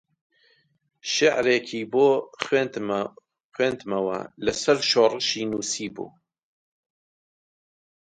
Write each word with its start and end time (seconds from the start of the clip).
شیعرێکی 1.11 1.81
بۆ 1.93 2.07
خوێندمەوە 3.55 4.19
لەسەر 4.45 4.77
شۆڕشی 4.89 5.49
نووسیبوو 5.51 6.09